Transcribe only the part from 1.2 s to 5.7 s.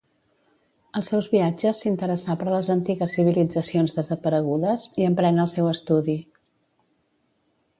viatges s'interessà per les antigues civilitzacions desaparegudes i emprèn el seu